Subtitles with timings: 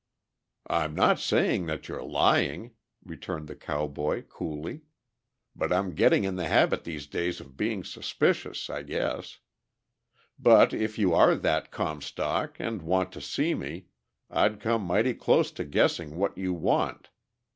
[0.65, 2.71] "I'm not saying that you are lying,"
[3.05, 4.81] returned the cowboy coolly.
[5.55, 9.37] "But I'm getting in the habit these days of being suspicious, I guess.
[10.39, 13.89] But if you are that Comstock and want to see me,
[14.27, 17.09] I'd come mighty close to guessing what you want.